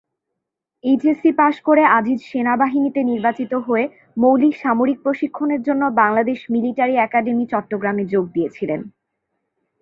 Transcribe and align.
HSC 0.83 1.31
পাশ 1.37 1.55
করে 1.67 1.83
আজিজ 1.97 2.19
সেনাবাহিনীতে 2.23 3.01
নির্বাচিত 3.03 3.51
হয়ে 3.67 3.85
মৌলিক 4.17 4.53
সামরিক 4.57 4.97
প্রশিক্ষণের 5.01 5.61
জন্য 5.63 5.83
বাংলাদেশ 6.01 6.39
মিলিটারি 6.53 6.95
একাডেমি 6.97 7.45
চট্টগ্রামে 7.51 8.03
যোগ 8.05 8.25
দিয়েছিলেন। 8.35 8.81